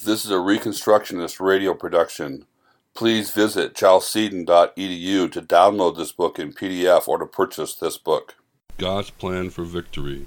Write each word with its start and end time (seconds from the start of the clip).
This 0.00 0.24
is 0.24 0.30
a 0.30 0.36
Reconstructionist 0.36 1.38
radio 1.38 1.74
production. 1.74 2.46
Please 2.94 3.30
visit 3.30 3.74
chalcedon.edu 3.74 5.30
to 5.30 5.42
download 5.42 5.98
this 5.98 6.12
book 6.12 6.38
in 6.38 6.54
PDF 6.54 7.06
or 7.06 7.18
to 7.18 7.26
purchase 7.26 7.74
this 7.74 7.98
book. 7.98 8.36
God's 8.78 9.10
Plan 9.10 9.50
for 9.50 9.64
Victory 9.64 10.26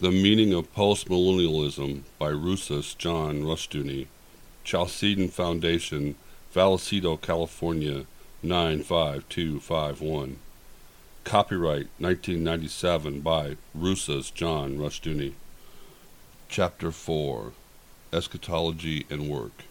The 0.00 0.10
Meaning 0.10 0.54
of 0.54 0.74
Postmillennialism 0.74 2.04
by 2.18 2.30
Rousas 2.30 2.96
John 2.96 3.42
Rushdoony. 3.42 4.06
Chalcedon 4.64 5.28
Foundation, 5.28 6.14
Vallecito, 6.52 7.20
California 7.20 8.06
95251. 8.42 10.38
Copyright 11.24 11.88
1997 11.98 13.20
by 13.20 13.58
Rousas 13.78 14.32
John 14.32 14.78
Rushdoony. 14.78 15.34
Chapter 16.48 16.90
4 16.90 17.52
Eschatology 18.12 19.06
and 19.08 19.26
Work 19.30 19.64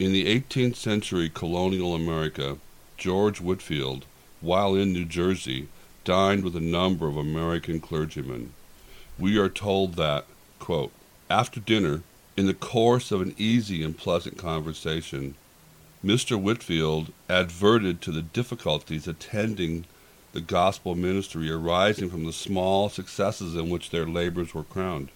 In 0.00 0.12
the 0.12 0.24
18th 0.24 0.74
century 0.74 1.30
colonial 1.32 1.94
America, 1.94 2.58
George 2.96 3.40
Whitefield, 3.40 4.04
while 4.40 4.74
in 4.74 4.92
New 4.92 5.04
Jersey, 5.04 5.68
dined 6.04 6.42
with 6.42 6.56
a 6.56 6.60
number 6.60 7.06
of 7.06 7.16
American 7.16 7.78
clergymen. 7.78 8.54
We 9.20 9.38
are 9.38 9.48
told 9.48 9.94
that, 9.94 10.24
quote, 10.58 10.90
after 11.30 11.60
dinner, 11.60 12.02
in 12.36 12.46
the 12.46 12.54
course 12.54 13.12
of 13.12 13.20
an 13.20 13.36
easy 13.38 13.84
and 13.84 13.96
pleasant 13.96 14.36
conversation, 14.36 15.36
Mr. 16.04 16.36
Whitefield 16.36 17.12
adverted 17.28 18.00
to 18.02 18.10
the 18.10 18.22
difficulties 18.22 19.06
attending 19.06 19.84
the 20.32 20.40
gospel 20.40 20.96
ministry 20.96 21.50
arising 21.50 22.10
from 22.10 22.24
the 22.24 22.32
small 22.32 22.88
successes 22.88 23.54
in 23.54 23.70
which 23.70 23.90
their 23.90 24.06
labors 24.06 24.52
were 24.52 24.64
crowned. 24.64 25.10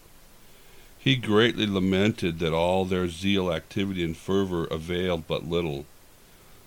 He 1.02 1.16
greatly 1.16 1.66
lamented 1.66 2.40
that 2.40 2.52
all 2.52 2.84
their 2.84 3.08
zeal, 3.08 3.50
activity, 3.50 4.04
and 4.04 4.14
fervor 4.14 4.66
availed 4.66 5.27
but 5.27 5.48
little, 5.48 5.86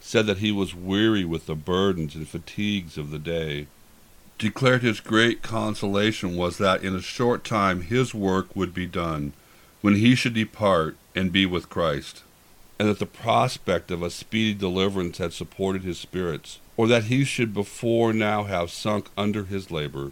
said 0.01 0.25
that 0.25 0.39
he 0.39 0.51
was 0.51 0.73
weary 0.73 1.23
with 1.23 1.45
the 1.45 1.53
burdens 1.53 2.15
and 2.15 2.27
fatigues 2.27 2.97
of 2.97 3.11
the 3.11 3.19
day, 3.19 3.67
declared 4.39 4.81
his 4.81 4.99
great 4.99 5.43
consolation 5.43 6.35
was 6.35 6.57
that 6.57 6.83
in 6.83 6.95
a 6.95 7.01
short 7.01 7.43
time 7.43 7.81
his 7.81 8.15
work 8.15 8.55
would 8.55 8.73
be 8.73 8.87
done, 8.87 9.33
when 9.81 9.97
he 9.97 10.15
should 10.15 10.33
depart 10.33 10.97
and 11.13 11.31
be 11.31 11.45
with 11.45 11.69
Christ, 11.69 12.23
and 12.79 12.89
that 12.89 12.97
the 12.97 13.05
prospect 13.05 13.91
of 13.91 14.01
a 14.01 14.09
speedy 14.09 14.55
deliverance 14.55 15.19
had 15.19 15.33
supported 15.33 15.83
his 15.83 15.99
spirits, 15.99 16.57
or 16.75 16.87
that 16.87 17.03
he 17.03 17.23
should 17.23 17.53
before 17.53 18.11
now 18.11 18.45
have 18.45 18.71
sunk 18.71 19.09
under 19.15 19.43
his 19.43 19.69
labor. 19.69 20.11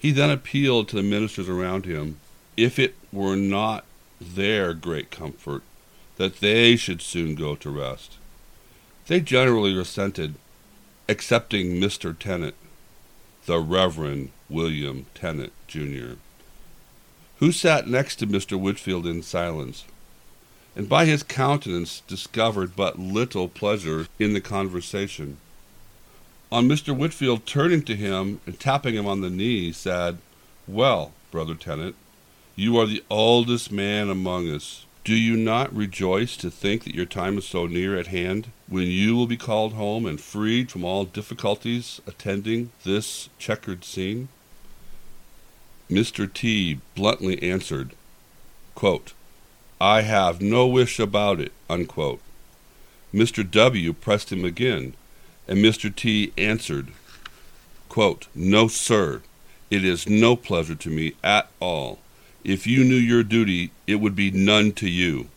He 0.00 0.10
then 0.10 0.30
appealed 0.30 0.88
to 0.88 0.96
the 0.96 1.02
ministers 1.04 1.48
around 1.48 1.86
him 1.86 2.18
if 2.56 2.78
it 2.78 2.94
were 3.12 3.36
not 3.36 3.84
their 4.20 4.74
great 4.74 5.10
comfort 5.10 5.62
that 6.16 6.40
they 6.40 6.76
should 6.76 7.02
soon 7.02 7.34
go 7.34 7.56
to 7.56 7.70
rest. 7.70 8.18
They 9.06 9.20
generally 9.20 9.78
assented, 9.78 10.34
excepting 11.08 11.80
Mr. 11.80 12.16
Tennent, 12.16 12.54
the 13.46 13.58
Reverend 13.58 14.30
William 14.48 15.06
Tennent, 15.14 15.52
Jr., 15.66 16.14
who 17.38 17.50
sat 17.50 17.88
next 17.88 18.16
to 18.16 18.26
Mr. 18.26 18.58
Whitefield 18.58 19.06
in 19.06 19.22
silence, 19.22 19.84
and 20.76 20.88
by 20.88 21.06
his 21.06 21.24
countenance 21.24 22.02
discovered 22.06 22.76
but 22.76 22.98
little 22.98 23.48
pleasure 23.48 24.06
in 24.18 24.32
the 24.32 24.40
conversation. 24.40 25.38
On 26.52 26.68
Mr. 26.68 26.96
Whitefield 26.96 27.46
turning 27.46 27.82
to 27.82 27.96
him 27.96 28.40
and 28.46 28.60
tapping 28.60 28.94
him 28.94 29.06
on 29.06 29.22
the 29.22 29.30
knee, 29.30 29.72
said, 29.72 30.18
Well, 30.68 31.12
Brother 31.32 31.54
Tennent, 31.54 31.96
you 32.54 32.76
are 32.78 32.86
the 32.86 33.02
oldest 33.08 33.72
man 33.72 34.10
among 34.10 34.48
us. 34.50 34.86
Do 35.04 35.14
you 35.14 35.36
not 35.36 35.74
rejoice 35.74 36.36
to 36.36 36.50
think 36.50 36.84
that 36.84 36.94
your 36.94 37.06
time 37.06 37.38
is 37.38 37.44
so 37.44 37.66
near 37.66 37.98
at 37.98 38.06
hand, 38.08 38.52
when 38.68 38.86
you 38.86 39.16
will 39.16 39.26
be 39.26 39.36
called 39.36 39.72
home 39.72 40.06
and 40.06 40.20
freed 40.20 40.70
from 40.70 40.84
all 40.84 41.04
difficulties 41.04 42.00
attending 42.06 42.70
this 42.84 43.28
checkered 43.38 43.84
scene? 43.84 44.28
Mr. 45.90 46.32
T 46.32 46.78
bluntly 46.94 47.42
answered, 47.42 47.94
quote, 48.74 49.12
I 49.80 50.02
have 50.02 50.40
no 50.40 50.66
wish 50.68 51.00
about 51.00 51.40
it. 51.40 51.52
Unquote. 51.68 52.20
Mr. 53.12 53.48
W 53.50 53.92
pressed 53.92 54.30
him 54.30 54.44
again, 54.44 54.94
and 55.48 55.58
Mr. 55.58 55.94
T 55.94 56.32
answered, 56.38 56.92
quote, 57.88 58.28
No, 58.34 58.68
sir, 58.68 59.22
it 59.70 59.84
is 59.84 60.08
no 60.08 60.36
pleasure 60.36 60.76
to 60.76 60.88
me 60.88 61.14
at 61.24 61.48
all. 61.60 61.98
If 62.44 62.66
you 62.66 62.82
knew 62.82 62.96
your 62.96 63.22
duty, 63.22 63.70
it 63.86 63.96
would 63.96 64.16
be 64.16 64.32
none 64.32 64.72
to 64.72 64.88
you. 64.88 65.28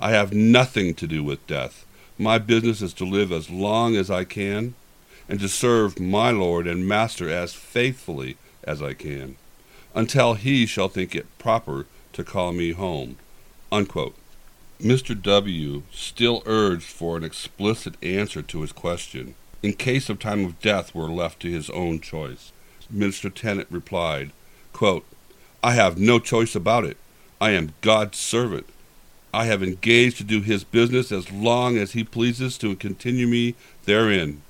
I 0.00 0.12
have 0.12 0.32
nothing 0.32 0.94
to 0.94 1.06
do 1.06 1.22
with 1.22 1.46
death. 1.46 1.84
My 2.16 2.38
business 2.38 2.80
is 2.80 2.94
to 2.94 3.04
live 3.04 3.30
as 3.30 3.50
long 3.50 3.96
as 3.96 4.10
I 4.10 4.24
can, 4.24 4.74
and 5.28 5.38
to 5.40 5.48
serve 5.48 6.00
my 6.00 6.30
Lord 6.30 6.66
and 6.66 6.88
Master 6.88 7.28
as 7.28 7.52
faithfully 7.52 8.38
as 8.64 8.82
I 8.82 8.94
can, 8.94 9.36
until 9.94 10.34
he 10.34 10.64
shall 10.64 10.88
think 10.88 11.14
it 11.14 11.26
proper 11.38 11.86
to 12.14 12.24
call 12.24 12.52
me 12.52 12.72
home. 12.72 13.16
Unquote. 13.70 14.16
Mr. 14.80 15.20
W. 15.20 15.82
still 15.92 16.42
urged 16.46 16.84
for 16.86 17.16
an 17.16 17.24
explicit 17.24 17.94
answer 18.02 18.40
to 18.40 18.62
his 18.62 18.72
question, 18.72 19.34
in 19.62 19.74
case 19.74 20.08
of 20.08 20.18
time 20.18 20.44
of 20.46 20.60
death 20.60 20.94
were 20.94 21.10
left 21.10 21.40
to 21.40 21.50
his 21.50 21.68
own 21.70 22.00
choice. 22.00 22.52
Minister 22.88 23.28
Tennent 23.28 23.66
replied, 23.70 24.30
quote, 24.72 25.04
I 25.62 25.72
have 25.72 25.98
no 25.98 26.18
choice 26.18 26.54
about 26.54 26.84
it. 26.84 26.96
I 27.40 27.50
am 27.50 27.74
God's 27.80 28.18
servant. 28.18 28.66
I 29.32 29.46
have 29.46 29.62
engaged 29.62 30.16
to 30.18 30.24
do 30.24 30.40
his 30.40 30.64
business 30.64 31.12
as 31.12 31.30
long 31.30 31.76
as 31.76 31.92
he 31.92 32.04
pleases 32.04 32.56
to 32.58 32.74
continue 32.76 33.26
me 33.26 33.54
therein. 33.84 34.42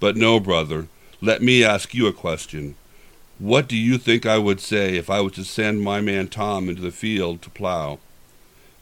But 0.00 0.16
no, 0.16 0.40
brother, 0.40 0.88
let 1.20 1.42
me 1.42 1.64
ask 1.64 1.94
you 1.94 2.06
a 2.06 2.12
question. 2.12 2.76
What 3.38 3.68
do 3.68 3.76
you 3.76 3.98
think 3.98 4.24
I 4.24 4.38
would 4.38 4.60
say 4.60 4.96
if 4.96 5.10
I 5.10 5.20
was 5.20 5.32
to 5.34 5.44
send 5.44 5.82
my 5.82 6.00
man 6.00 6.28
Tom 6.28 6.68
into 6.68 6.82
the 6.82 6.90
field 6.90 7.42
to 7.42 7.50
plow? 7.50 7.98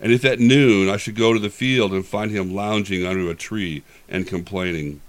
And 0.00 0.12
if 0.12 0.24
at 0.24 0.38
noon 0.38 0.88
I 0.88 0.96
should 0.96 1.16
go 1.16 1.32
to 1.32 1.38
the 1.38 1.50
field 1.50 1.92
and 1.92 2.06
find 2.06 2.30
him 2.30 2.54
lounging 2.54 3.06
under 3.06 3.28
a 3.30 3.34
tree 3.34 3.82
and 4.08 4.26
complaining, 4.26 5.00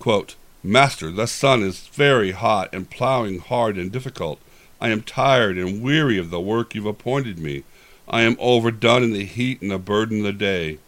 Quote, 0.00 0.34
Master, 0.62 1.10
the 1.10 1.26
sun 1.26 1.62
is 1.62 1.86
very 1.88 2.32
hot 2.32 2.70
and 2.72 2.90
plowing 2.90 3.38
hard 3.38 3.76
and 3.76 3.92
difficult. 3.92 4.40
I 4.80 4.88
am 4.88 5.02
tired 5.02 5.58
and 5.58 5.82
weary 5.82 6.18
of 6.18 6.30
the 6.30 6.40
work 6.40 6.74
you've 6.74 6.86
appointed 6.86 7.38
me. 7.38 7.64
I 8.08 8.22
am 8.22 8.36
overdone 8.38 9.02
in 9.02 9.12
the 9.12 9.24
heat 9.24 9.60
and 9.60 9.70
the 9.70 9.78
burden 9.78 10.18
of 10.18 10.24
the 10.24 10.32
day. 10.32 10.78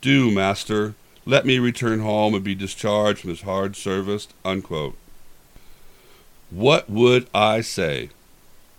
Do, 0.00 0.30
master, 0.30 0.94
let 1.24 1.46
me 1.46 1.58
return 1.58 2.00
home 2.00 2.34
and 2.34 2.42
be 2.42 2.54
discharged 2.54 3.20
from 3.20 3.30
this 3.30 3.42
hard 3.42 3.76
service. 3.76 4.28
Unquote. 4.44 4.96
What 6.50 6.90
would 6.90 7.28
I 7.32 7.60
say? 7.60 8.10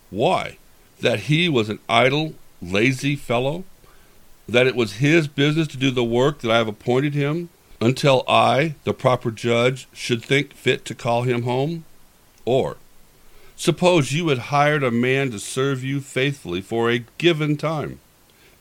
Why? 0.10 0.58
That 1.00 1.22
he 1.22 1.50
was 1.50 1.70
an 1.70 1.80
idle, 1.88 2.34
lazy 2.62 3.16
fellow? 3.16 3.64
That 4.48 4.68
it 4.68 4.76
was 4.76 4.94
his 4.94 5.28
business 5.28 5.68
to 5.70 5.78
do 5.78 5.90
the 5.90 6.04
work 6.04 6.40
that 6.42 6.52
I 6.52 6.58
have 6.58 6.68
appointed 6.68 7.14
him, 7.14 7.50
until 7.80 8.24
I, 8.28 8.76
the 8.84 8.94
proper 8.94 9.32
judge, 9.32 9.88
should 9.94 10.24
think 10.24 10.54
fit 10.54 10.86
to 10.86 10.96
call 10.96 11.24
him 11.24 11.44
home? 11.44 11.86
Or, 12.46 12.78
Suppose 13.56 14.12
you 14.12 14.28
had 14.30 14.40
hired 14.50 14.84
a 14.84 14.92
man 14.92 15.32
to 15.32 15.40
serve 15.40 15.84
you 15.84 16.02
faithfully 16.02 16.62
for 16.62 16.90
a 16.90 17.06
given 17.18 17.56
time 17.56 18.00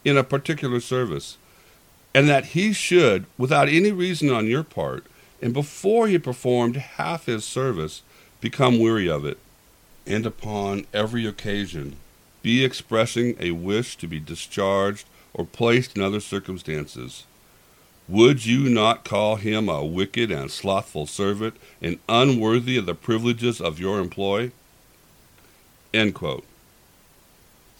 in 0.04 0.16
a 0.16 0.24
particular 0.24 0.80
service, 0.80 1.38
and 2.14 2.28
that 2.28 2.46
he 2.46 2.72
should, 2.72 3.26
without 3.38 3.68
any 3.68 3.90
reason 3.90 4.30
on 4.30 4.46
your 4.46 4.62
part, 4.62 5.04
and 5.40 5.52
before 5.52 6.08
he 6.08 6.18
performed 6.18 6.76
half 6.76 7.26
his 7.26 7.44
service, 7.44 8.02
become 8.40 8.78
weary 8.78 9.08
of 9.08 9.24
it, 9.24 9.38
and 10.06 10.26
upon 10.26 10.86
every 10.92 11.26
occasion 11.26 11.96
be 12.42 12.64
expressing 12.64 13.36
a 13.38 13.52
wish 13.52 13.96
to 13.96 14.06
be 14.06 14.20
discharged 14.20 15.06
or 15.32 15.44
placed 15.44 15.96
in 15.96 16.02
other 16.02 16.20
circumstances. 16.20 17.24
Would 18.08 18.44
you 18.44 18.68
not 18.68 19.04
call 19.04 19.36
him 19.36 19.68
a 19.68 19.84
wicked 19.84 20.30
and 20.30 20.50
slothful 20.50 21.06
servant, 21.06 21.54
and 21.80 21.98
unworthy 22.08 22.76
of 22.76 22.86
the 22.86 22.94
privileges 22.94 23.60
of 23.60 23.78
your 23.78 24.00
employ? 24.00 24.50
End 25.94 26.14
quote. 26.14 26.44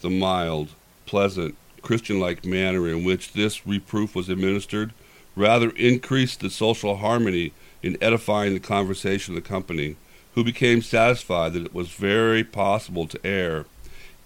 The 0.01 0.09
mild, 0.09 0.69
pleasant, 1.05 1.55
Christian 1.81 2.19
like 2.19 2.45
manner 2.45 2.87
in 2.87 3.03
which 3.03 3.33
this 3.33 3.65
reproof 3.65 4.15
was 4.15 4.29
administered 4.29 4.93
rather 5.35 5.71
increased 5.71 6.39
the 6.39 6.49
social 6.49 6.97
harmony 6.97 7.53
in 7.81 7.97
edifying 8.01 8.53
the 8.53 8.59
conversation 8.59 9.35
of 9.35 9.43
the 9.43 9.47
company, 9.47 9.95
who 10.35 10.43
became 10.43 10.81
satisfied 10.81 11.53
that 11.53 11.65
it 11.65 11.73
was 11.73 11.89
very 11.89 12.43
possible 12.43 13.07
to 13.07 13.19
err, 13.25 13.65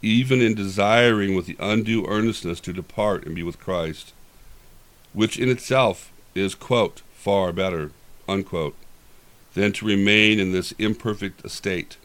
even 0.01 0.41
in 0.41 0.53
desiring 0.53 1.35
with 1.35 1.45
the 1.45 1.55
undue 1.59 2.05
earnestness 2.07 2.59
to 2.59 2.73
depart 2.73 3.25
and 3.25 3.35
be 3.35 3.43
with 3.43 3.59
Christ, 3.59 4.13
which 5.13 5.39
in 5.39 5.49
itself 5.49 6.11
is, 6.35 6.55
quote, 6.55 7.01
far 7.13 7.51
better, 7.51 7.91
unquote, 8.27 8.75
than 9.53 9.71
to 9.71 9.85
remain 9.85 10.39
in 10.39 10.51
this 10.51 10.73
imperfect 10.73 11.43
estate 11.43 11.97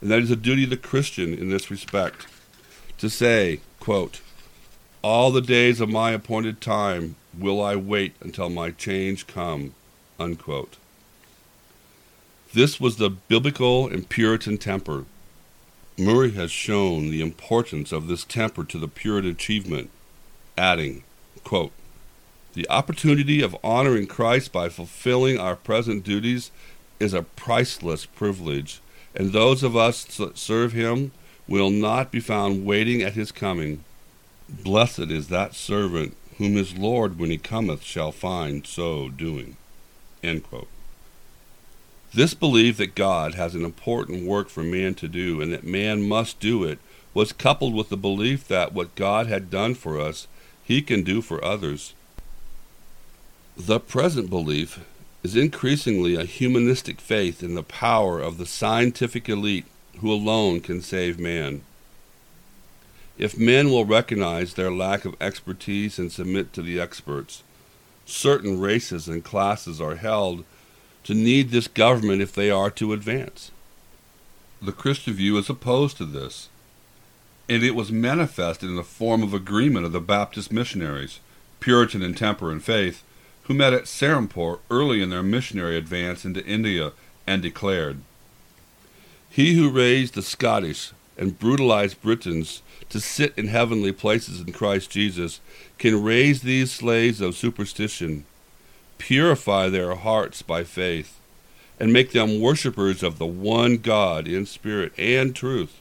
and 0.00 0.10
that 0.10 0.20
is 0.20 0.28
the 0.28 0.36
duty 0.36 0.64
of 0.64 0.70
the 0.70 0.76
Christian 0.76 1.34
in 1.34 1.50
this 1.50 1.70
respect 1.70 2.26
to 2.98 3.10
say, 3.10 3.60
quote, 3.80 4.20
all 5.02 5.30
the 5.30 5.42
days 5.42 5.80
of 5.80 5.90
my 5.90 6.12
appointed 6.12 6.60
time 6.60 7.16
will 7.38 7.62
I 7.62 7.76
wait 7.76 8.14
until 8.20 8.48
my 8.48 8.70
change 8.70 9.26
come. 9.26 9.74
Unquote. 10.18 10.78
This 12.54 12.80
was 12.80 12.96
the 12.96 13.10
biblical 13.10 13.88
and 13.88 14.08
Puritan 14.08 14.58
temper. 14.58 15.04
Murray 15.98 16.30
has 16.32 16.50
shown 16.50 17.10
the 17.10 17.20
importance 17.20 17.92
of 17.92 18.06
this 18.06 18.24
temper 18.24 18.64
to 18.64 18.78
the 18.78 18.88
Puritan 18.88 19.30
achievement, 19.30 19.90
adding, 20.56 21.04
quote, 21.42 21.72
The 22.54 22.68
opportunity 22.70 23.42
of 23.42 23.56
honoring 23.62 24.06
Christ 24.06 24.52
by 24.52 24.68
fulfilling 24.68 25.38
our 25.38 25.54
present 25.56 26.04
duties 26.04 26.50
is 26.98 27.12
a 27.12 27.22
priceless 27.22 28.06
privilege, 28.06 28.80
and 29.14 29.32
those 29.32 29.62
of 29.62 29.76
us 29.76 30.04
that 30.04 30.38
serve 30.38 30.72
him 30.72 31.12
will 31.46 31.70
not 31.70 32.10
be 32.10 32.20
found 32.20 32.64
waiting 32.64 33.02
at 33.02 33.14
his 33.14 33.30
coming. 33.30 33.84
Blessed 34.48 35.10
is 35.10 35.28
that 35.28 35.54
servant 35.54 36.16
whom 36.38 36.54
his 36.54 36.76
Lord, 36.76 37.18
when 37.18 37.30
he 37.30 37.38
cometh, 37.38 37.82
shall 37.82 38.12
find 38.12 38.66
so 38.66 39.08
doing. 39.08 39.56
This 42.12 42.34
belief 42.34 42.76
that 42.78 42.94
God 42.94 43.34
has 43.34 43.54
an 43.54 43.64
important 43.64 44.26
work 44.26 44.48
for 44.48 44.62
man 44.62 44.94
to 44.94 45.08
do 45.08 45.40
and 45.40 45.52
that 45.52 45.64
man 45.64 46.02
must 46.02 46.40
do 46.40 46.64
it 46.64 46.78
was 47.12 47.32
coupled 47.32 47.74
with 47.74 47.88
the 47.88 47.96
belief 47.96 48.48
that 48.48 48.72
what 48.72 48.94
God 48.94 49.26
had 49.26 49.50
done 49.50 49.74
for 49.74 50.00
us, 50.00 50.26
he 50.64 50.82
can 50.82 51.02
do 51.02 51.22
for 51.22 51.44
others. 51.44 51.94
The 53.56 53.78
present 53.78 54.30
belief 54.30 54.80
is 55.24 55.34
increasingly 55.34 56.14
a 56.14 56.24
humanistic 56.24 57.00
faith 57.00 57.42
in 57.42 57.54
the 57.54 57.62
power 57.62 58.20
of 58.20 58.36
the 58.36 58.44
scientific 58.44 59.26
elite 59.26 59.64
who 60.00 60.12
alone 60.12 60.60
can 60.60 60.82
save 60.82 61.18
man. 61.18 61.62
If 63.16 63.38
men 63.38 63.70
will 63.70 63.86
recognize 63.86 64.52
their 64.52 64.70
lack 64.70 65.06
of 65.06 65.16
expertise 65.22 65.98
and 65.98 66.12
submit 66.12 66.52
to 66.52 66.62
the 66.62 66.78
experts, 66.78 67.42
certain 68.04 68.60
races 68.60 69.08
and 69.08 69.24
classes 69.24 69.80
are 69.80 69.96
held 69.96 70.44
to 71.04 71.14
need 71.14 71.50
this 71.50 71.68
government 71.68 72.20
if 72.20 72.32
they 72.32 72.50
are 72.50 72.70
to 72.72 72.92
advance. 72.92 73.50
The 74.60 74.72
Christian 74.72 75.14
view 75.14 75.38
is 75.38 75.48
opposed 75.48 75.96
to 75.98 76.04
this, 76.04 76.50
and 77.48 77.62
it 77.62 77.74
was 77.74 77.90
manifested 77.90 78.68
in 78.68 78.76
the 78.76 78.82
form 78.82 79.22
of 79.22 79.32
agreement 79.32 79.86
of 79.86 79.92
the 79.92 80.00
Baptist 80.00 80.52
missionaries, 80.52 81.20
Puritan 81.60 82.02
in 82.02 82.12
temper 82.12 82.50
and 82.50 82.62
faith, 82.62 83.02
who 83.44 83.54
met 83.54 83.72
at 83.72 83.84
Serampore 83.84 84.60
early 84.70 85.02
in 85.02 85.10
their 85.10 85.22
missionary 85.22 85.76
advance 85.76 86.24
into 86.24 86.44
India 86.44 86.92
and 87.26 87.42
declared, 87.42 87.98
He 89.28 89.54
who 89.54 89.70
raised 89.70 90.14
the 90.14 90.22
Scottish 90.22 90.92
and 91.16 91.38
brutalized 91.38 92.02
Britons 92.02 92.62
to 92.88 93.00
sit 93.00 93.32
in 93.36 93.48
heavenly 93.48 93.92
places 93.92 94.40
in 94.40 94.52
Christ 94.52 94.90
Jesus 94.90 95.40
can 95.78 96.02
raise 96.02 96.42
these 96.42 96.72
slaves 96.72 97.20
of 97.20 97.36
superstition 97.36 98.24
purify 98.98 99.68
their 99.68 99.94
hearts 99.94 100.42
by 100.42 100.64
faith, 100.64 101.20
and 101.78 101.92
make 101.92 102.12
them 102.12 102.40
worshippers 102.40 103.02
of 103.02 103.18
the 103.18 103.26
one 103.26 103.76
God 103.76 104.26
in 104.26 104.46
spirit 104.46 104.92
and 104.96 105.34
truth. 105.34 105.80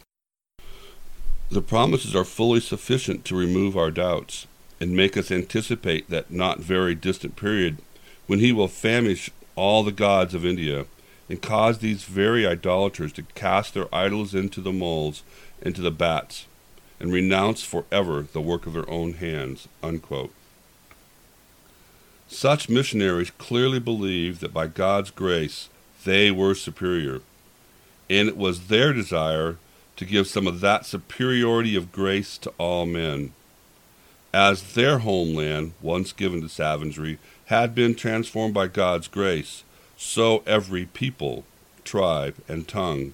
The 1.49 1.61
promises 1.61 2.15
are 2.15 2.25
fully 2.25 2.59
sufficient 2.59 3.25
to 3.25 3.35
remove 3.35 3.77
our 3.77 3.91
doubts 3.91 4.47
and 4.83 4.97
make 4.97 5.15
us 5.15 5.31
anticipate 5.31 6.09
that 6.09 6.29
not 6.29 6.59
very 6.59 6.93
distant 6.93 7.37
period 7.37 7.77
when 8.27 8.39
he 8.39 8.51
will 8.51 8.67
famish 8.67 9.29
all 9.55 9.81
the 9.81 9.93
gods 9.93 10.35
of 10.35 10.45
India 10.45 10.85
and 11.29 11.41
cause 11.41 11.77
these 11.77 12.03
very 12.03 12.45
idolaters 12.45 13.13
to 13.13 13.23
cast 13.33 13.73
their 13.73 13.87
idols 13.95 14.35
into 14.35 14.59
the 14.59 14.73
moles 14.73 15.23
and 15.61 15.73
to 15.73 15.81
the 15.81 15.89
bats 15.89 16.47
and 16.99 17.13
renounce 17.13 17.63
forever 17.63 18.27
the 18.33 18.41
work 18.41 18.67
of 18.67 18.73
their 18.73 18.89
own 18.89 19.13
hands. 19.13 19.69
Unquote. 19.81 20.33
Such 22.27 22.67
missionaries 22.67 23.31
clearly 23.31 23.79
believed 23.79 24.41
that 24.41 24.53
by 24.53 24.67
God's 24.67 25.11
grace 25.11 25.69
they 26.03 26.29
were 26.29 26.55
superior, 26.55 27.21
and 28.09 28.27
it 28.27 28.35
was 28.35 28.67
their 28.67 28.91
desire 28.91 29.55
to 29.95 30.03
give 30.03 30.27
some 30.27 30.45
of 30.45 30.59
that 30.59 30.85
superiority 30.85 31.73
of 31.77 31.93
grace 31.93 32.37
to 32.39 32.51
all 32.57 32.85
men. 32.85 33.31
As 34.33 34.73
their 34.73 34.99
homeland, 34.99 35.73
once 35.81 36.11
given 36.11 36.41
to 36.41 36.49
savagery, 36.49 37.19
had 37.45 37.75
been 37.75 37.93
transformed 37.93 38.53
by 38.53 38.67
God's 38.67 39.07
grace, 39.07 39.63
so 39.95 40.41
every 40.47 40.85
people, 40.85 41.45
tribe, 41.83 42.35
and 42.47 42.67
tongue 42.67 43.13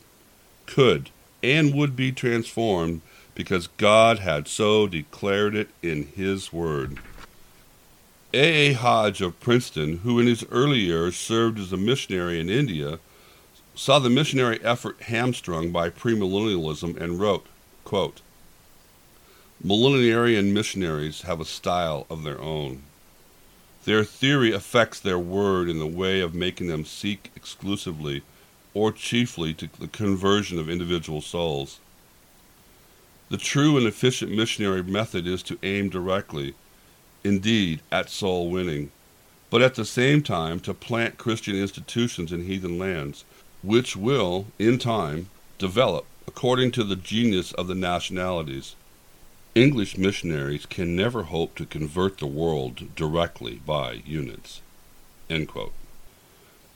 could 0.65 1.09
and 1.43 1.73
would 1.73 1.95
be 1.95 2.11
transformed 2.11 3.01
because 3.35 3.67
God 3.77 4.19
had 4.19 4.47
so 4.47 4.87
declared 4.87 5.55
it 5.55 5.69
in 5.81 6.07
His 6.15 6.53
Word. 6.53 6.99
A. 8.33 8.69
A. 8.69 8.73
Hodge 8.73 9.21
of 9.21 9.39
Princeton, 9.39 9.99
who 9.99 10.19
in 10.19 10.27
his 10.27 10.45
early 10.51 10.79
years 10.79 11.15
served 11.15 11.57
as 11.57 11.73
a 11.73 11.77
missionary 11.77 12.39
in 12.39 12.49
India, 12.49 12.99
saw 13.73 13.97
the 13.97 14.09
missionary 14.09 14.59
effort 14.63 15.01
hamstrung 15.03 15.71
by 15.71 15.89
premillennialism 15.89 16.95
and 17.01 17.19
wrote, 17.19 17.47
quote, 17.83 18.21
Millenarian 19.61 20.53
missionaries 20.53 21.23
have 21.23 21.41
a 21.41 21.45
style 21.45 22.05
of 22.09 22.23
their 22.23 22.39
own. 22.39 22.83
Their 23.83 24.05
theory 24.05 24.53
affects 24.53 25.01
their 25.01 25.19
word 25.19 25.67
in 25.67 25.79
the 25.79 25.85
way 25.85 26.21
of 26.21 26.33
making 26.33 26.67
them 26.67 26.85
seek 26.85 27.29
exclusively 27.35 28.23
or 28.73 28.93
chiefly 28.93 29.53
to 29.55 29.67
the 29.77 29.89
conversion 29.89 30.59
of 30.59 30.69
individual 30.69 31.19
souls. 31.19 31.79
The 33.27 33.37
true 33.37 33.75
and 33.75 33.85
efficient 33.85 34.31
missionary 34.31 34.81
method 34.81 35.27
is 35.27 35.43
to 35.43 35.59
aim 35.61 35.89
directly 35.89 36.55
indeed 37.25 37.81
at 37.91 38.09
soul 38.09 38.49
winning, 38.49 38.91
but 39.49 39.61
at 39.61 39.75
the 39.75 39.83
same 39.83 40.23
time 40.23 40.61
to 40.61 40.73
plant 40.73 41.17
Christian 41.17 41.57
institutions 41.57 42.31
in 42.31 42.45
heathen 42.45 42.79
lands, 42.79 43.25
which 43.61 43.97
will, 43.97 44.45
in 44.57 44.79
time, 44.79 45.29
develop 45.57 46.05
according 46.25 46.71
to 46.71 46.85
the 46.85 46.95
genius 46.95 47.51
of 47.51 47.67
the 47.67 47.75
nationalities. 47.75 48.75
English 49.55 49.97
missionaries 49.97 50.67
can 50.67 50.95
never 50.95 51.23
hope 51.23 51.55
to 51.55 51.65
convert 51.65 52.19
the 52.19 52.27
world 52.27 52.95
directly 52.95 53.59
by 53.65 54.03
units. 54.05 54.61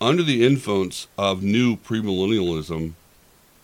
Under 0.02 0.24
the 0.24 0.44
influence 0.44 1.08
of 1.16 1.44
new 1.44 1.78
premillennialism, 1.78 2.94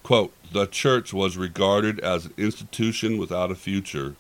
quote, 0.03 0.31
the 0.51 0.67
church 0.67 1.11
was 1.11 1.37
regarded 1.37 1.99
as 1.99 2.25
an 2.25 2.33
institution 2.37 3.17
without 3.17 3.49
a 3.49 3.55
future. 3.55 4.15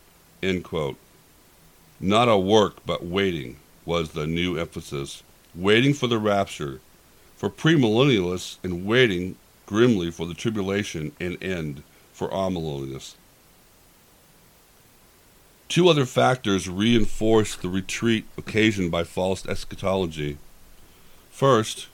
Not 1.99 2.27
a 2.27 2.37
work, 2.37 2.77
but 2.85 3.05
waiting 3.05 3.57
was 3.85 4.09
the 4.09 4.25
new 4.25 4.57
emphasis. 4.57 5.21
Waiting 5.53 5.93
for 5.93 6.07
the 6.07 6.17
rapture. 6.17 6.81
For 7.37 7.49
premillennialists, 7.49 8.57
and 8.63 8.85
waiting 8.85 9.35
grimly 9.67 10.09
for 10.09 10.25
the 10.25 10.33
tribulation 10.33 11.11
and 11.19 11.41
end 11.43 11.83
for 12.11 12.27
amillennialists. 12.29 13.13
Two 15.69 15.87
other 15.87 16.07
factors 16.07 16.67
reinforce 16.67 17.55
the 17.55 17.69
retreat 17.69 18.25
occasioned 18.35 18.89
by 18.89 19.03
false 19.03 19.45
eschatology. 19.45 20.39
First, 21.29 21.87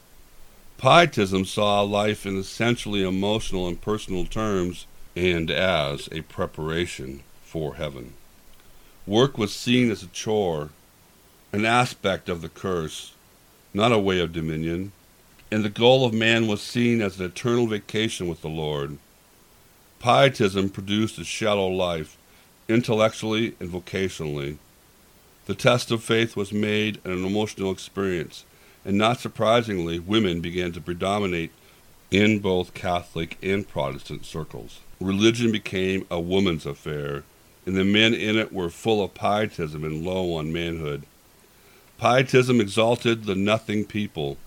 Pietism 0.78 1.44
saw 1.44 1.82
life 1.82 2.26
in 2.26 2.38
essentially 2.38 3.04
emotional 3.04 3.68
and 3.68 3.80
personal 3.80 4.26
terms 4.26 4.88
and 5.14 5.52
as 5.52 6.08
a 6.14 6.22
preparation 6.22 7.24
for 7.44 7.76
heaven. 7.76 8.14
Work 9.06 9.38
was 9.38 9.54
seen 9.54 9.92
as 9.92 10.02
a 10.02 10.08
chore, 10.08 10.70
an 11.52 11.66
aspect 11.66 12.30
of 12.30 12.42
the 12.42 12.50
curse, 12.50 13.14
not 13.74 13.92
a 13.92 14.00
way 14.00 14.20
of 14.20 14.32
dominion, 14.32 14.94
and 15.52 15.66
the 15.66 15.70
goal 15.70 16.06
of 16.06 16.14
man 16.14 16.48
was 16.48 16.62
seen 16.62 17.02
as 17.02 17.20
an 17.20 17.26
eternal 17.26 17.68
vacation 17.68 18.30
with 18.30 18.42
the 18.42 18.48
Lord. 18.48 18.98
Pietism 20.00 20.70
produced 20.70 21.20
a 21.20 21.26
shallow 21.26 21.68
life, 21.68 22.18
intellectually 22.68 23.56
and 23.60 23.70
vocationally. 23.70 24.58
The 25.46 25.56
test 25.56 25.92
of 25.92 26.04
faith 26.04 26.36
was 26.36 26.52
made 26.52 27.00
an 27.06 27.24
emotional 27.24 27.72
experience, 27.72 28.44
and 28.84 28.98
not 28.98 29.20
surprisingly, 29.20 30.00
women 30.00 30.42
began 30.42 30.72
to 30.74 30.82
predominate 30.82 31.52
in 32.12 32.40
both 32.40 32.74
Catholic 32.74 33.38
and 33.44 33.68
Protestant 33.68 34.26
circles. 34.26 34.80
Religion 35.00 35.52
became 35.52 36.06
a 36.10 36.20
woman's 36.20 36.66
affair, 36.66 37.24
and 37.66 37.76
the 37.76 37.84
men 37.84 38.14
in 38.14 38.38
it 38.38 38.54
were 38.54 38.70
full 38.70 39.04
of 39.04 39.14
pietism 39.14 39.84
and 39.84 40.06
low 40.06 40.34
on 40.34 40.54
manhood. 40.54 41.04
Pietism 41.98 42.60
exalted 42.60 43.24
the 43.24 43.36
nothing 43.36 43.86
people, 43.86 44.38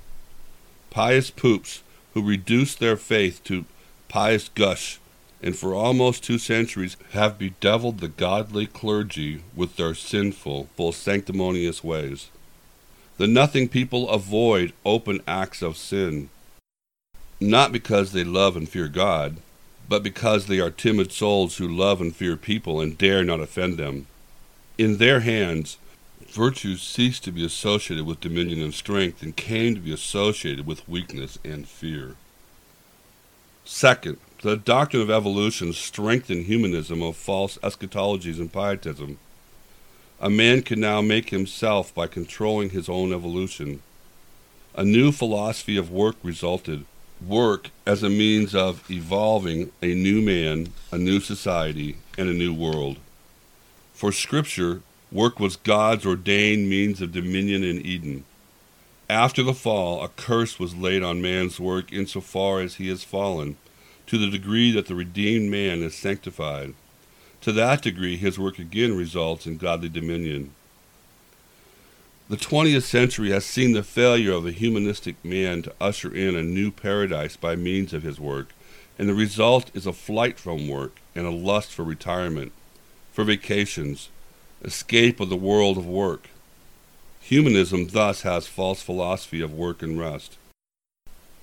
pious 0.91 1.31
poops 1.31 1.83
who 2.15 2.23
reduced 2.23 2.81
their 2.81 2.97
faith 2.97 3.43
to 3.45 3.65
pious 4.09 4.49
gush, 4.49 4.99
and 5.43 5.57
for 5.57 5.75
almost 5.75 6.25
two 6.25 6.39
centuries 6.39 6.97
have 7.13 7.39
bedeviled 7.39 8.01
the 8.01 8.09
godly 8.09 8.67
clergy 8.67 9.43
with 9.55 9.77
their 9.77 9.95
sinful, 9.95 10.69
full 10.77 10.93
sanctimonious 10.93 11.85
ways. 11.85 12.31
The 13.19 13.27
nothing 13.27 13.69
people 13.69 14.09
avoid 14.09 14.73
open 14.85 15.21
acts 15.27 15.63
of 15.63 15.77
sin, 15.77 16.31
not 17.41 17.73
because 17.73 18.13
they 18.13 18.25
love 18.25 18.57
and 18.57 18.69
fear 18.69 18.89
God, 18.89 19.39
but 19.89 20.03
because 20.03 20.47
they 20.47 20.61
are 20.61 20.71
timid 20.71 21.13
souls 21.13 21.57
who 21.57 21.69
love 21.69 22.01
and 22.01 22.15
fear 22.15 22.37
people 22.37 22.81
and 22.81 22.99
dare 22.99 23.25
not 23.25 23.41
offend 23.41 23.77
them. 23.77 24.07
In 24.77 24.99
their 24.99 25.21
hands, 25.21 25.79
virtue 26.29 26.77
ceased 26.77 27.25
to 27.25 27.33
be 27.33 27.45
associated 27.45 28.07
with 28.07 28.21
dominion 28.21 28.61
and 28.61 28.75
strength 28.75 29.23
and 29.23 29.35
came 29.35 29.75
to 29.75 29.81
be 29.81 29.93
associated 29.93 30.67
with 30.67 30.89
weakness 30.89 31.39
and 31.45 31.67
fear. 31.67 32.17
Second, 33.65 34.19
the 34.41 34.57
doctrine 34.57 35.03
of 35.03 35.11
evolution 35.11 35.73
strengthened 35.73 36.47
humanism 36.47 37.03
of 37.03 37.17
false 37.17 37.59
eschatologies 37.59 38.39
and 38.39 38.53
pietism. 38.53 39.19
A 40.21 40.31
man 40.31 40.63
can 40.63 40.81
now 40.81 41.01
make 41.01 41.31
himself 41.31 41.93
by 41.93 42.07
controlling 42.07 42.71
his 42.71 42.89
own 42.89 43.13
evolution. 43.13 43.83
A 44.77 44.85
new 44.85 45.11
philosophy 45.11 45.77
of 45.77 45.91
work 45.91 46.15
resulted. 46.23 46.85
Work 47.27 47.71
as 47.85 48.05
a 48.05 48.09
means 48.09 48.55
of 48.55 48.89
evolving 48.89 49.73
a 49.83 49.95
new 49.95 50.23
man, 50.23 50.73
a 50.93 50.99
new 50.99 51.19
society, 51.19 51.97
and 52.17 52.29
a 52.29 52.33
new 52.33 52.55
world. 52.55 52.99
For 53.93 54.13
Scripture, 54.13 54.83
work 55.11 55.41
was 55.41 55.57
God's 55.57 56.07
ordained 56.07 56.71
means 56.71 57.01
of 57.01 57.11
dominion 57.11 57.65
in 57.65 57.85
Eden. 57.85 58.23
After 59.11 59.43
the 59.43 59.55
fall, 59.55 60.01
a 60.01 60.09
curse 60.09 60.61
was 60.61 60.77
laid 60.77 61.03
on 61.03 61.21
man's 61.21 61.59
work 61.59 61.93
insofar 61.93 62.61
as 62.61 62.77
he 62.77 62.89
has 62.89 63.03
fallen 63.03 63.57
to 64.09 64.19
the 64.19 64.31
degree 64.31 64.73
that 64.73 64.87
the 64.87 64.95
redeemed 64.95 65.51
man 65.51 65.83
is 65.83 65.95
sanctified. 65.95 66.75
To 67.43 67.53
that 67.53 67.83
degree, 67.83 68.17
his 68.17 68.39
work 68.39 68.59
again 68.59 68.97
results 68.97 69.47
in 69.47 69.59
godly 69.59 69.91
dominion. 69.91 70.53
The 72.31 72.37
20th 72.37 72.83
century 72.83 73.31
has 73.31 73.45
seen 73.45 73.73
the 73.73 73.83
failure 73.83 74.33
of 74.33 74.45
the 74.45 74.53
humanistic 74.53 75.23
man 75.25 75.63
to 75.63 75.75
usher 75.81 76.15
in 76.15 76.37
a 76.37 76.43
new 76.43 76.71
paradise 76.71 77.37
by 77.37 77.55
means 77.55 77.93
of 77.93 78.03
his 78.03 78.19
work, 78.19 78.49
and 78.99 79.09
the 79.09 79.15
result 79.15 79.71
is 79.75 79.87
a 79.87 79.93
flight 79.93 80.39
from 80.39 80.69
work 80.69 81.01
and 81.15 81.27
a 81.27 81.31
lust 81.31 81.73
for 81.73 81.85
retirement, 81.85 82.53
for 83.13 83.25
vacations, 83.25 84.09
escape 84.63 85.21
of 85.21 85.29
the 85.29 85.37
world 85.37 85.79
of 85.79 85.87
work. 85.87 86.29
Humanism 87.21 87.89
thus 87.89 88.23
has 88.23 88.47
false 88.47 88.83
philosophy 88.83 89.43
of 89.43 89.53
work 89.53 89.83
and 89.83 90.01
rest. 90.01 90.39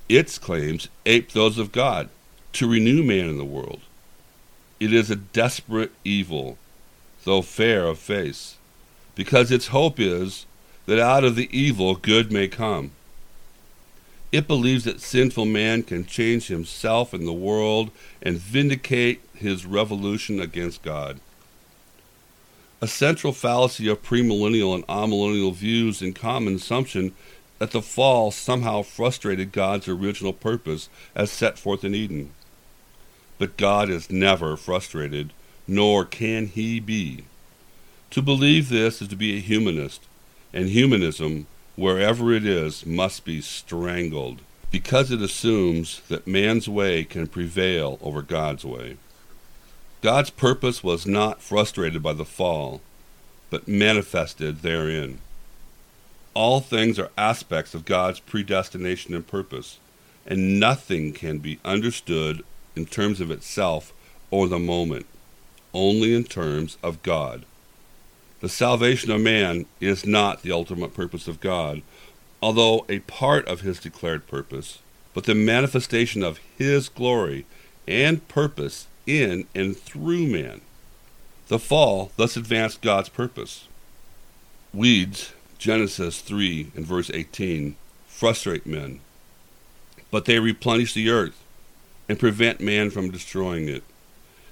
Its 0.10 0.38
claims 0.38 0.88
ape 1.06 1.32
those 1.32 1.58
of 1.58 1.72
God, 1.72 2.10
to 2.56 2.70
renew 2.70 3.04
man 3.04 3.30
in 3.30 3.38
the 3.38 3.46
world. 3.46 3.82
It 4.80 4.94
is 4.94 5.10
a 5.10 5.16
desperate 5.16 5.92
evil, 6.04 6.58
though 7.24 7.42
fair 7.42 7.86
of 7.86 8.00
face, 8.00 8.58
because 9.16 9.52
its 9.52 9.68
hope 9.68 10.00
is 10.00 10.46
that 10.86 11.00
out 11.00 11.24
of 11.24 11.36
the 11.36 11.50
evil 11.58 11.96
good 11.96 12.32
may 12.32 12.48
come. 12.48 12.92
It 14.32 14.48
believes 14.48 14.84
that 14.84 15.02
sinful 15.02 15.46
man 15.46 15.84
can 15.84 16.06
change 16.06 16.48
himself 16.48 17.14
and 17.14 17.26
the 17.26 17.34
world 17.34 17.92
and 18.22 18.38
vindicate 18.38 19.22
his 19.34 19.66
revolution 19.66 20.40
against 20.40 20.84
God. 20.84 21.20
A 22.82 22.88
central 22.88 23.32
fallacy 23.32 23.88
of 23.88 24.04
premillennial 24.04 24.76
and 24.76 24.86
amillennial 24.88 25.54
views 25.54 26.02
in 26.02 26.14
common 26.14 26.56
assumption 26.56 27.14
that 27.60 27.72
the 27.72 27.82
fall 27.82 28.32
somehow 28.32 28.82
frustrated 28.82 29.52
God's 29.52 29.88
original 29.88 30.34
purpose 30.34 30.90
as 31.16 31.32
set 31.32 31.58
forth 31.58 31.84
in 31.84 31.96
Eden. 31.96 32.32
But 33.38 33.58
God 33.58 33.90
is 33.90 34.10
never 34.10 34.56
frustrated, 34.56 35.34
nor 35.68 36.06
can 36.06 36.48
he 36.48 36.80
be. 36.80 37.26
To 38.12 38.22
believe 38.22 38.70
this 38.70 39.02
is 39.02 39.10
to 39.10 39.16
be 39.16 39.36
a 39.36 39.42
humanist, 39.42 40.04
and 40.54 40.70
humanism, 40.70 41.48
wherever 41.76 42.32
it 42.32 42.46
is, 42.46 42.86
must 42.86 43.26
be 43.26 43.42
strangled, 43.42 44.40
because 44.72 45.12
it 45.12 45.22
assumes 45.22 46.02
that 46.08 46.28
man's 46.28 46.70
way 46.70 47.04
can 47.04 47.28
prevail 47.28 48.00
over 48.02 48.22
God's 48.22 48.64
way. 48.64 48.98
God's 50.02 50.30
purpose 50.30 50.84
was 50.84 51.06
not 51.06 51.42
frustrated 51.42 52.02
by 52.02 52.14
the 52.14 52.26
fall, 52.26 52.82
but 53.50 53.68
manifested 53.68 54.62
therein. 54.62 55.20
All 56.34 56.60
things 56.60 57.00
are 57.00 57.12
aspects 57.18 57.74
of 57.74 57.86
God's 57.86 58.20
predestination 58.20 59.14
and 59.14 59.26
purpose, 59.26 59.80
and 60.26 60.60
nothing 60.60 61.12
can 61.12 61.40
be 61.40 61.60
understood 61.66 62.44
in 62.76 62.86
terms 62.86 63.22
of 63.22 63.32
itself 63.32 63.94
or 64.32 64.48
the 64.48 64.60
moment, 64.60 65.06
only 65.74 66.14
in 66.14 66.24
terms 66.24 66.78
of 66.84 67.02
God. 67.04 67.46
The 68.42 68.50
salvation 68.50 69.12
of 69.12 69.22
man 69.22 69.66
is 69.80 70.06
not 70.06 70.42
the 70.42 70.52
ultimate 70.52 70.94
purpose 70.94 71.28
of 71.28 71.40
God, 71.40 71.82
although 72.42 72.86
a 72.90 73.00
part 73.00 73.48
of 73.48 73.62
his 73.62 73.80
declared 73.80 74.28
purpose, 74.28 74.80
but 75.14 75.24
the 75.24 75.36
manifestation 75.36 76.22
of 76.22 76.40
his 76.58 76.90
glory 76.90 77.46
and 77.88 78.28
purpose 78.28 78.88
in 79.08 79.48
and 79.56 79.78
through 79.78 80.28
man. 80.28 80.62
The 81.48 81.60
fall 81.60 82.12
thus 82.18 82.36
advanced 82.36 82.82
God's 82.82 83.10
purpose. 83.10 83.68
Weeds, 84.74 85.34
Genesis 85.58 86.22
3 86.22 86.72
and 86.76 86.86
verse 86.86 87.10
18, 87.14 87.76
frustrate 88.08 88.66
men, 88.66 89.00
but 90.12 90.26
they 90.26 90.40
replenish 90.40 90.94
the 90.94 91.10
earth 91.10 91.45
and 92.08 92.20
prevent 92.20 92.60
man 92.62 92.90
from 92.90 93.12
destroying 93.12 93.68
it. 93.68 93.84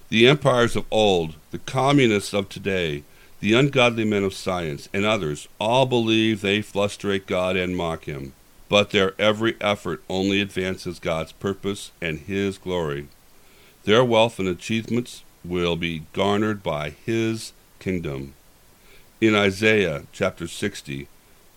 The 0.09 0.27
empires 0.27 0.75
of 0.75 0.85
old, 0.91 1.35
the 1.51 1.59
communists 1.59 2.33
of 2.33 2.49
today, 2.49 3.03
the 3.39 3.53
ungodly 3.53 4.05
men 4.05 4.23
of 4.23 4.33
science, 4.33 4.87
and 4.93 5.05
others 5.05 5.47
all 5.59 5.85
believe 5.85 6.41
they 6.41 6.61
frustrate 6.61 7.27
God 7.27 7.55
and 7.55 7.75
mock 7.75 8.05
Him, 8.05 8.33
but 8.69 8.91
their 8.91 9.13
every 9.19 9.55
effort 9.59 10.03
only 10.09 10.39
advances 10.39 10.99
God's 10.99 11.31
purpose 11.31 11.91
and 12.01 12.19
His 12.19 12.57
glory. 12.57 13.07
Their 13.83 14.03
wealth 14.03 14.39
and 14.39 14.47
achievements 14.47 15.23
will 15.43 15.75
be 15.75 16.03
garnered 16.13 16.63
by 16.63 16.91
His 17.05 17.51
kingdom. 17.79 18.33
In 19.19 19.35
Isaiah 19.35 20.03
chapter 20.11 20.47
60, 20.47 21.07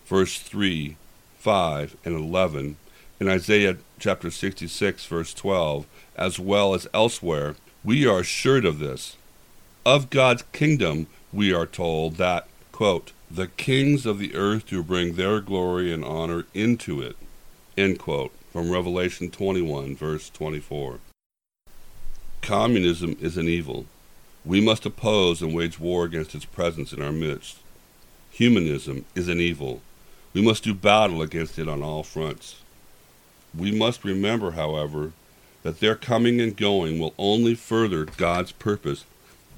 verse 0.05 0.39
3, 0.39 0.97
5, 1.39 1.95
and 2.03 2.15
11, 2.15 2.75
in 3.19 3.27
Isaiah 3.27 3.77
chapter 3.99 4.29
66, 4.29 5.05
verse 5.05 5.33
12, 5.33 5.85
as 6.15 6.39
well 6.39 6.73
as 6.73 6.87
elsewhere, 6.93 7.55
we 7.83 8.05
are 8.05 8.19
assured 8.19 8.65
of 8.65 8.79
this. 8.79 9.17
Of 9.85 10.09
God's 10.09 10.43
kingdom, 10.51 11.07
we 11.33 11.53
are 11.53 11.65
told 11.65 12.15
that, 12.17 12.47
quote, 12.71 13.11
the 13.29 13.47
kings 13.47 14.05
of 14.05 14.19
the 14.19 14.35
earth 14.35 14.67
do 14.67 14.83
bring 14.83 15.15
their 15.15 15.41
glory 15.41 15.91
and 15.91 16.05
honor 16.05 16.45
into 16.53 17.01
it, 17.01 17.17
end 17.77 17.99
quote, 17.99 18.31
from 18.53 18.69
Revelation 18.69 19.29
21, 19.31 19.95
verse 19.95 20.29
24. 20.29 20.99
Communism 22.41 23.17
is 23.19 23.35
an 23.35 23.47
evil. 23.47 23.85
We 24.45 24.61
must 24.61 24.85
oppose 24.85 25.41
and 25.41 25.53
wage 25.53 25.79
war 25.79 26.05
against 26.05 26.35
its 26.35 26.45
presence 26.45 26.93
in 26.93 27.01
our 27.01 27.11
midst. 27.11 27.57
Humanism 28.31 29.05
is 29.15 29.27
an 29.27 29.39
evil. 29.39 29.81
We 30.33 30.41
must 30.41 30.63
do 30.63 30.73
battle 30.73 31.21
against 31.21 31.57
it 31.59 31.67
on 31.67 31.81
all 31.81 32.03
fronts. 32.03 32.61
We 33.55 33.71
must 33.71 34.03
remember, 34.03 34.51
however, 34.51 35.11
that 35.63 35.79
their 35.79 35.95
coming 35.95 36.39
and 36.39 36.55
going 36.55 36.99
will 36.99 37.13
only 37.17 37.55
further 37.55 38.05
God's 38.05 38.51
purpose 38.51 39.05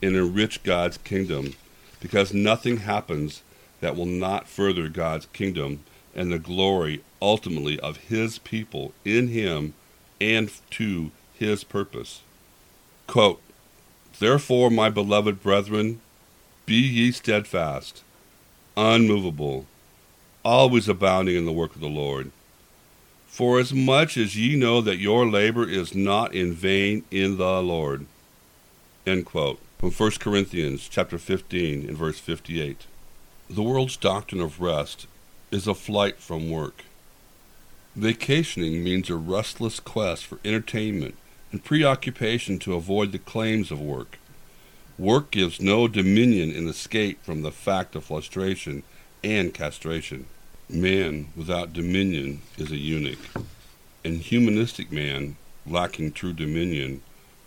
and 0.02 0.16
enrich 0.16 0.64
God's 0.64 0.98
kingdom, 0.98 1.56
because 2.00 2.34
nothing 2.34 2.78
happens 2.78 3.44
that 3.82 3.96
will 3.96 4.06
not 4.06 4.48
further 4.48 4.88
God's 4.88 5.26
kingdom 5.28 5.84
and 6.16 6.32
the 6.32 6.40
glory 6.40 7.04
ultimately 7.22 7.80
of 7.80 7.98
His 7.98 8.40
people 8.40 8.94
in 9.06 9.30
Him 9.30 9.74
and 10.20 10.52
to 10.72 11.12
His 11.34 11.64
purpose. 11.64 12.22
Quote, 13.08 13.42
Therefore, 14.20 14.70
my 14.70 14.90
beloved 14.90 15.42
brethren, 15.42 16.02
be 16.66 16.76
ye 16.76 17.12
steadfast, 17.12 18.04
unmovable, 18.76 19.66
always 20.44 20.90
abounding 20.90 21.36
in 21.36 21.46
the 21.46 21.52
work 21.52 21.76
of 21.76 21.82
the 21.82 21.88
Lord 21.88 22.32
for 23.30 23.60
as 23.60 23.72
much 23.72 24.18
as 24.18 24.36
ye 24.36 24.56
know 24.56 24.82
that 24.82 24.98
your 24.98 25.26
labor 25.26 25.70
is 25.70 25.94
not 25.94 26.34
in 26.34 26.52
vain 26.52 27.06
in 27.12 27.38
the 27.38 27.62
Lord. 27.62 28.06
End 29.06 29.26
quote. 29.26 29.60
From 29.78 29.92
1 29.92 30.12
Corinthians 30.20 30.90
chapter 30.90 31.18
15 31.18 31.88
and 31.88 31.98
verse 31.98 32.20
58. 32.20 32.86
The 33.50 33.64
world's 33.64 33.96
doctrine 33.96 34.42
of 34.42 34.60
rest 34.60 35.08
is 35.52 35.68
a 35.68 35.74
flight 35.74 36.18
from 36.18 36.50
work. 36.50 36.84
Vacationing 37.96 38.84
means 38.84 39.10
a 39.10 39.16
restless 39.16 39.80
quest 39.80 40.26
for 40.26 40.40
entertainment 40.44 41.16
and 41.52 41.64
preoccupation 41.64 42.60
to 42.60 42.74
avoid 42.74 43.12
the 43.12 43.20
claims 43.20 43.72
of 43.72 43.80
work. 43.80 44.18
Work 44.98 45.32
gives 45.32 45.62
no 45.62 45.88
dominion 45.88 46.52
in 46.52 46.68
escape 46.68 47.24
from 47.24 47.44
the 47.44 47.52
fact 47.52 47.96
of 47.96 48.06
frustration 48.06 48.84
and 49.24 49.54
castration. 49.54 50.26
Man 50.72 51.30
without 51.36 51.74
dominion 51.74 52.44
is 52.60 52.70
a 52.72 52.78
eunuch, 52.78 53.18
and 54.06 54.22
humanistic 54.22 54.92
man, 54.92 55.36
lacking 55.66 56.12
true 56.12 56.32
dominion, 56.32 57.02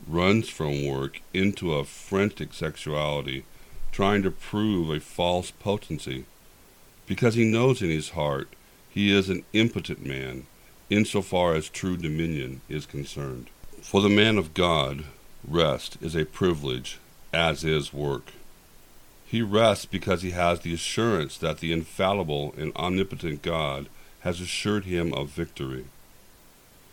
runs 0.09 0.49
from 0.49 0.85
work 0.85 1.21
into 1.33 1.73
a 1.73 1.85
frantic 1.85 2.53
sexuality, 2.53 3.45
trying 3.93 4.25
to 4.25 4.33
prove 4.33 4.91
a 4.91 4.99
false 4.99 5.53
potency, 5.53 6.25
because 7.07 7.37
he 7.37 7.45
knows 7.45 7.81
in 7.81 7.91
his 7.91 8.11
heart 8.11 8.49
he 8.91 9.17
is 9.17 9.29
an 9.29 9.45
impotent 9.53 10.05
man, 10.05 10.49
insofar 10.91 11.55
as 11.55 11.69
true 11.69 11.97
dominion 11.97 12.61
is 12.69 12.87
concerned. 12.87 13.51
For 13.81 14.01
the 14.01 14.09
man 14.09 14.37
of 14.37 14.53
God, 14.53 15.05
rest 15.47 15.97
is 16.01 16.17
a 16.17 16.25
privilege, 16.25 16.99
as 17.33 17.63
is 17.63 17.93
work. 17.93 18.33
He 19.33 19.41
rests 19.41 19.87
because 19.87 20.21
he 20.21 20.33
has 20.33 20.61
the 20.61 20.75
assurance 20.75 21.39
that 21.39 21.61
the 21.61 21.73
infallible 21.73 22.55
and 22.59 22.71
omnipotent 22.77 23.41
God 23.41 23.89
has 24.21 24.43
assured 24.43 24.85
him 24.85 25.15
of 25.15 25.31
victory, 25.31 25.87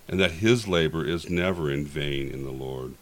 and 0.08 0.22
that 0.22 0.39
his 0.39 0.65
labor 0.65 1.03
is 1.03 1.29
never 1.29 1.69
in 1.69 1.86
vain 1.86 2.31
in 2.31 2.46
the 2.46 2.51
Lord. 2.51 2.93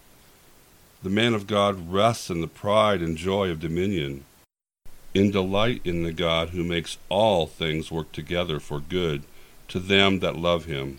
The 1.04 1.08
man 1.08 1.34
of 1.34 1.46
God 1.46 1.92
rests 1.92 2.30
in 2.30 2.40
the 2.40 2.48
pride 2.48 3.00
and 3.00 3.16
joy 3.16 3.48
of 3.48 3.60
dominion, 3.60 4.24
in 5.14 5.30
delight 5.30 5.82
in 5.84 6.02
the 6.02 6.12
God 6.12 6.48
who 6.48 6.64
makes 6.64 6.98
all 7.08 7.46
things 7.46 7.92
work 7.92 8.10
together 8.10 8.58
for 8.58 8.80
good 8.80 9.22
to 9.68 9.78
them 9.78 10.18
that 10.18 10.34
love 10.34 10.64
him, 10.64 10.98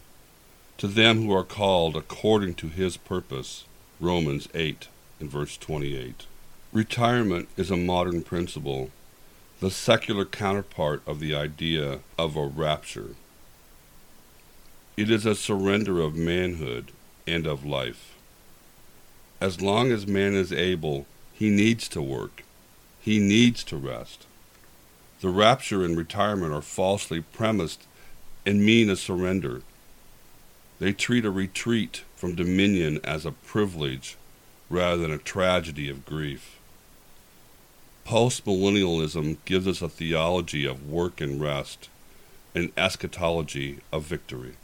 to 0.77 0.87
them 0.87 1.23
who 1.23 1.33
are 1.33 1.43
called 1.43 1.97
according 1.97 2.53
to 2.53 2.69
his 2.69 2.95
purpose. 2.95 3.65
Romans 3.99 4.47
8 4.53 4.87
and 5.19 5.29
verse 5.29 5.57
28. 5.57 6.25
Retirement 6.71 7.49
is 7.57 7.71
a 7.71 7.77
modern 7.77 8.21
principle, 8.21 8.91
the 9.59 9.71
secular 9.71 10.23
counterpart 10.23 11.01
of 11.07 11.19
the 11.19 11.33
idea 11.33 12.01
of 12.15 12.35
a 12.35 12.45
rapture. 12.45 13.15
It 14.95 15.09
is 15.09 15.25
a 15.25 15.33
surrender 15.33 15.99
of 15.99 16.15
manhood 16.15 16.91
and 17.25 17.47
of 17.47 17.65
life. 17.65 18.13
As 19.41 19.61
long 19.61 19.91
as 19.91 20.05
man 20.05 20.35
is 20.35 20.53
able, 20.53 21.07
he 21.33 21.49
needs 21.49 21.87
to 21.89 22.03
work. 22.03 22.43
He 23.01 23.17
needs 23.17 23.63
to 23.63 23.75
rest. 23.75 24.27
The 25.21 25.29
rapture 25.29 25.83
and 25.83 25.97
retirement 25.97 26.53
are 26.53 26.61
falsely 26.61 27.21
premised 27.21 27.87
and 28.45 28.63
mean 28.63 28.91
a 28.91 28.95
surrender. 28.95 29.63
They 30.77 30.93
treat 30.93 31.25
a 31.25 31.31
retreat 31.31 32.03
from 32.15 32.35
dominion 32.35 32.99
as 33.03 33.25
a 33.25 33.31
privilege 33.31 34.17
rather 34.69 35.01
than 35.01 35.11
a 35.11 35.17
tragedy 35.17 35.89
of 35.89 36.05
grief. 36.05 36.58
Postmillennialism 38.09 39.37
gives 39.45 39.67
us 39.67 39.83
a 39.83 39.87
theology 39.87 40.65
of 40.65 40.89
work 40.89 41.21
and 41.21 41.39
rest, 41.39 41.89
an 42.55 42.71
eschatology 42.75 43.81
of 43.91 44.01
victory. 44.01 44.55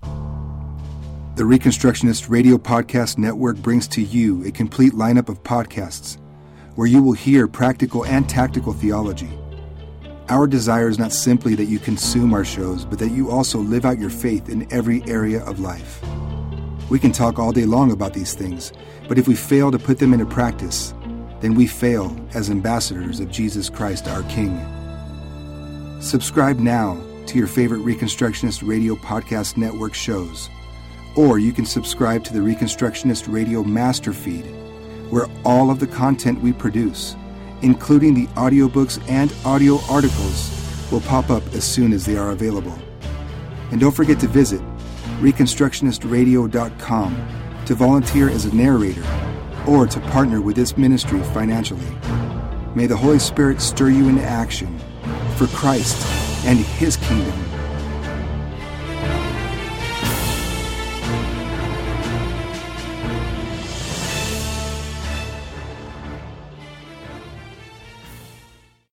The 0.00 1.42
Reconstructionist 1.42 2.30
Radio 2.30 2.56
Podcast 2.56 3.18
Network 3.18 3.56
brings 3.56 3.88
to 3.88 4.00
you 4.00 4.46
a 4.46 4.52
complete 4.52 4.92
lineup 4.92 5.28
of 5.28 5.42
podcasts 5.42 6.18
where 6.76 6.86
you 6.86 7.02
will 7.02 7.14
hear 7.14 7.48
practical 7.48 8.06
and 8.06 8.28
tactical 8.28 8.74
theology. 8.74 9.30
Our 10.28 10.46
desire 10.46 10.88
is 10.88 11.00
not 11.00 11.10
simply 11.10 11.56
that 11.56 11.64
you 11.64 11.80
consume 11.80 12.32
our 12.32 12.44
shows, 12.44 12.84
but 12.84 13.00
that 13.00 13.10
you 13.10 13.28
also 13.28 13.58
live 13.58 13.84
out 13.84 13.98
your 13.98 14.08
faith 14.08 14.48
in 14.48 14.72
every 14.72 15.02
area 15.08 15.42
of 15.46 15.58
life. 15.58 16.00
We 16.90 17.00
can 17.00 17.10
talk 17.10 17.40
all 17.40 17.50
day 17.50 17.64
long 17.64 17.90
about 17.90 18.14
these 18.14 18.34
things, 18.34 18.72
but 19.08 19.18
if 19.18 19.26
we 19.26 19.34
fail 19.34 19.72
to 19.72 19.80
put 19.80 19.98
them 19.98 20.12
into 20.12 20.26
practice, 20.26 20.94
then 21.40 21.54
we 21.54 21.66
fail 21.66 22.14
as 22.34 22.50
ambassadors 22.50 23.20
of 23.20 23.30
Jesus 23.30 23.70
Christ 23.70 24.08
our 24.08 24.22
King. 24.24 24.60
Subscribe 26.00 26.58
now 26.58 27.00
to 27.26 27.38
your 27.38 27.46
favorite 27.46 27.80
Reconstructionist 27.80 28.66
Radio 28.66 28.94
Podcast 28.94 29.56
Network 29.56 29.94
shows, 29.94 30.50
or 31.16 31.38
you 31.38 31.52
can 31.52 31.66
subscribe 31.66 32.24
to 32.24 32.32
the 32.32 32.40
Reconstructionist 32.40 33.32
Radio 33.32 33.62
Master 33.62 34.12
Feed, 34.12 34.46
where 35.10 35.26
all 35.44 35.70
of 35.70 35.80
the 35.80 35.86
content 35.86 36.40
we 36.40 36.52
produce, 36.52 37.16
including 37.62 38.14
the 38.14 38.26
audiobooks 38.28 39.00
and 39.08 39.32
audio 39.44 39.78
articles, 39.88 40.56
will 40.90 41.00
pop 41.02 41.30
up 41.30 41.42
as 41.54 41.64
soon 41.64 41.92
as 41.92 42.04
they 42.04 42.16
are 42.16 42.30
available. 42.30 42.76
And 43.70 43.80
don't 43.80 43.94
forget 43.94 44.18
to 44.20 44.26
visit 44.26 44.60
ReconstructionistRadio.com 45.20 47.26
to 47.66 47.74
volunteer 47.74 48.28
as 48.28 48.46
a 48.46 48.54
narrator 48.54 49.29
or 49.66 49.86
to 49.86 50.00
partner 50.00 50.40
with 50.40 50.56
this 50.56 50.76
ministry 50.76 51.20
financially. 51.34 51.86
May 52.74 52.86
the 52.86 52.96
Holy 52.96 53.18
Spirit 53.18 53.60
stir 53.60 53.90
you 53.90 54.08
into 54.08 54.22
action 54.22 54.78
for 55.36 55.46
Christ 55.48 56.06
and 56.44 56.58
His 56.58 56.96
kingdom 56.96 57.39